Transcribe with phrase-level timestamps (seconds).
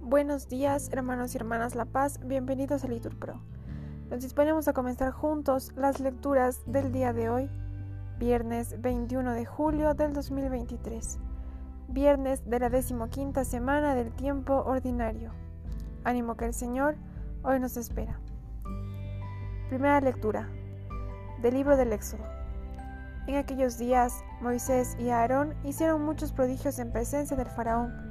[0.00, 3.40] Buenos días, hermanos y hermanas La Paz, bienvenidos a Litur Pro.
[4.08, 7.50] Nos disponemos a comenzar juntos las lecturas del día de hoy,
[8.18, 11.18] viernes 21 de julio del 2023,
[11.88, 15.32] viernes de la decimoquinta semana del tiempo ordinario.
[16.04, 16.96] Ánimo que el Señor
[17.42, 18.20] hoy nos espera.
[19.68, 20.48] Primera lectura
[21.42, 22.35] del libro del Éxodo.
[23.26, 28.06] En aquellos días, Moisés y Aarón hicieron muchos prodigios en presencia del faraón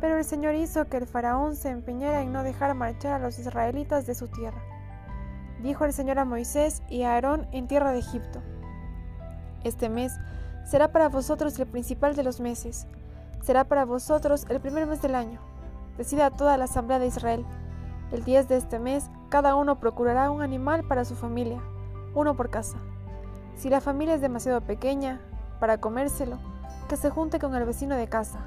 [0.00, 3.38] pero el Señor hizo que el faraón se empeñara en no dejar marchar a los
[3.38, 4.62] israelitas de su tierra.
[5.62, 8.40] Dijo el Señor a Moisés y a Aarón en tierra de Egipto.
[9.64, 10.12] Este mes
[10.64, 12.86] será para vosotros el principal de los meses.
[13.42, 15.40] Será para vosotros el primer mes del año.
[15.96, 17.44] Decida toda la asamblea de Israel.
[18.12, 21.60] El 10 de este mes, cada uno procurará un animal para su familia,
[22.14, 22.78] uno por casa.
[23.58, 25.20] Si la familia es demasiado pequeña
[25.58, 26.38] para comérselo,
[26.88, 28.38] que se junte con el vecino de casa,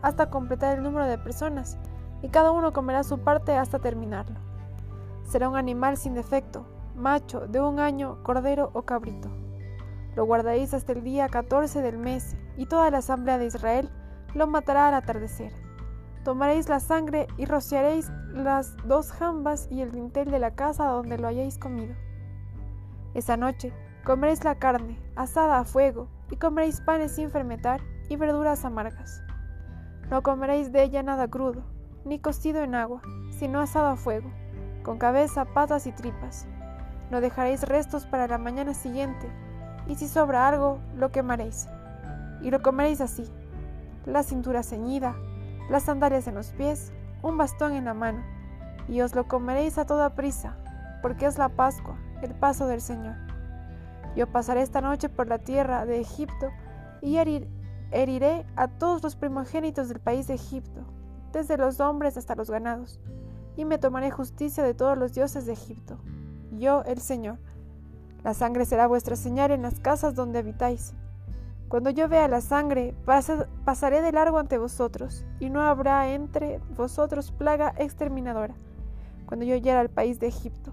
[0.00, 1.76] hasta completar el número de personas,
[2.22, 4.36] y cada uno comerá su parte hasta terminarlo.
[5.24, 9.28] Será un animal sin defecto, macho, de un año, cordero o cabrito.
[10.14, 13.90] Lo guardaréis hasta el día 14 del mes, y toda la asamblea de Israel
[14.34, 15.52] lo matará al atardecer.
[16.22, 21.18] Tomaréis la sangre y rociaréis las dos jambas y el dintel de la casa donde
[21.18, 21.96] lo hayáis comido.
[23.14, 23.72] Esa noche
[24.04, 29.22] comeréis la carne, asada a fuego, y comeréis panes sin fermentar y verduras amargas.
[30.10, 31.62] No comeréis de ella nada crudo,
[32.04, 34.30] ni cocido en agua, sino asado a fuego,
[34.82, 36.46] con cabeza, patas y tripas.
[37.10, 39.26] No dejaréis restos para la mañana siguiente,
[39.88, 41.66] y si sobra algo, lo quemaréis.
[42.42, 43.24] Y lo comeréis así,
[44.04, 45.16] la cintura ceñida,
[45.70, 48.22] las sandalias en los pies, un bastón en la mano,
[48.86, 50.58] y os lo comeréis a toda prisa,
[51.00, 53.33] porque es la Pascua, el paso del Señor.
[54.16, 56.50] Yo pasaré esta noche por la tierra de Egipto,
[57.02, 57.18] y
[57.90, 60.80] heriré a todos los primogénitos del país de Egipto,
[61.32, 63.00] desde los hombres hasta los ganados,
[63.56, 65.98] y me tomaré justicia de todos los dioses de Egipto.
[66.52, 67.38] Yo, el Señor.
[68.22, 70.94] La sangre será vuestra señal en las casas donde habitáis.
[71.68, 72.94] Cuando yo vea la sangre,
[73.64, 78.54] pasaré de largo ante vosotros, y no habrá entre vosotros plaga exterminadora,
[79.26, 80.72] cuando yo llegue al país de Egipto.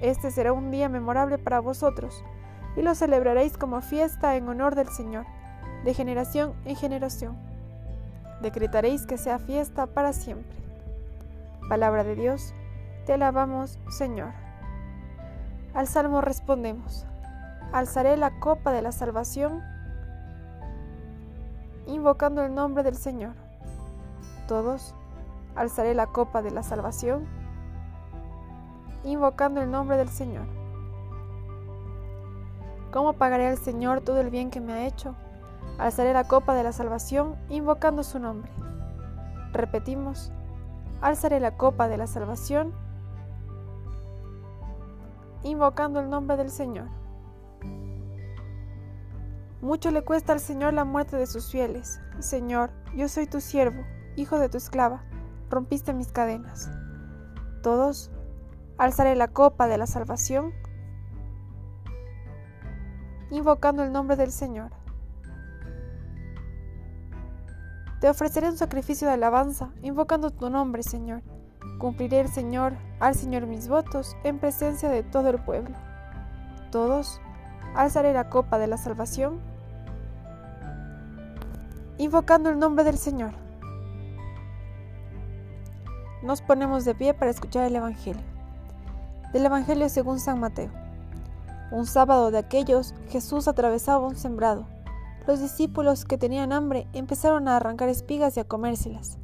[0.00, 2.24] Este será un día memorable para vosotros,
[2.76, 5.26] y lo celebraréis como fiesta en honor del Señor
[5.84, 7.36] de generación en generación.
[8.40, 10.56] Decretaréis que sea fiesta para siempre.
[11.68, 12.54] Palabra de Dios,
[13.06, 14.32] te alabamos, Señor.
[15.74, 17.06] Al salmo respondemos,
[17.72, 19.62] alzaré la copa de la salvación,
[21.86, 23.34] invocando el nombre del Señor.
[24.48, 24.94] Todos,
[25.54, 27.26] alzaré la copa de la salvación,
[29.04, 30.61] invocando el nombre del Señor.
[32.92, 35.14] ¿Cómo pagaré al Señor todo el bien que me ha hecho?
[35.78, 38.52] Alzaré la copa de la salvación invocando su nombre.
[39.52, 40.30] Repetimos,
[41.00, 42.74] alzaré la copa de la salvación
[45.42, 46.88] invocando el nombre del Señor.
[49.62, 51.98] Mucho le cuesta al Señor la muerte de sus fieles.
[52.18, 53.82] Señor, yo soy tu siervo,
[54.16, 55.02] hijo de tu esclava,
[55.48, 56.70] rompiste mis cadenas.
[57.62, 58.10] Todos,
[58.76, 60.52] alzaré la copa de la salvación
[63.32, 64.70] invocando el nombre del Señor.
[68.00, 71.22] Te ofreceré un sacrificio de alabanza, invocando tu nombre, Señor.
[71.78, 75.74] Cumpliré el Señor, al Señor mis votos, en presencia de todo el pueblo.
[76.70, 77.22] Todos,
[77.74, 79.40] alzaré la copa de la salvación,
[81.96, 83.32] invocando el nombre del Señor.
[86.22, 88.22] Nos ponemos de pie para escuchar el Evangelio.
[89.32, 90.81] Del Evangelio según San Mateo.
[91.72, 94.66] Un sábado de aquellos, Jesús atravesaba un sembrado
[95.26, 99.18] los discípulos que tenían hambre empezaron a arrancar espigas y a comérselas.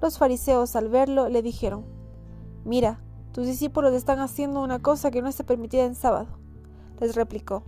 [0.00, 1.84] Los fariseos al verlo le dijeron,
[2.64, 3.00] Mira,
[3.32, 6.38] tus discípulos están haciendo una cosa que no está permitida en sábado.
[7.00, 7.64] Les replicó,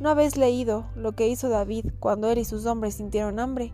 [0.00, 3.72] ¿no habéis leído lo que hizo David cuando él y sus hombres sintieron hambre?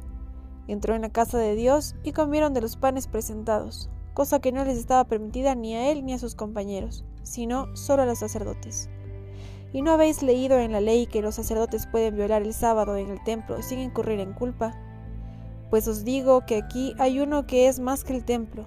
[0.68, 4.64] Entró en la casa de Dios y comieron de los panes presentados, cosa que no
[4.64, 8.90] les estaba permitida ni a él ni a sus compañeros, sino solo a los sacerdotes.
[9.72, 13.10] ¿Y no habéis leído en la ley que los sacerdotes pueden violar el sábado en
[13.10, 14.74] el templo sin incurrir en culpa?
[15.70, 18.64] Pues os digo que aquí hay uno que es más que el templo.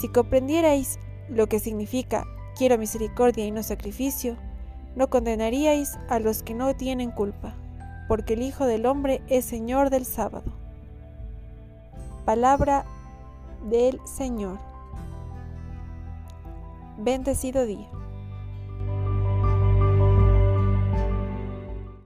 [0.00, 0.98] Si comprendierais
[1.28, 2.24] lo que significa
[2.56, 4.36] quiero misericordia y no sacrificio,
[4.96, 7.54] no condenaríais a los que no tienen culpa,
[8.06, 10.52] porque el Hijo del Hombre es Señor del sábado.
[12.24, 12.84] Palabra
[13.68, 14.58] del Señor.
[16.98, 17.88] Bendecido día.